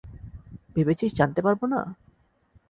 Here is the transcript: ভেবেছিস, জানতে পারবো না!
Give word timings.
ভেবেছিস, 0.75 1.11
জানতে 1.15 1.39
পারবো 1.41 1.65
না! 1.67 1.79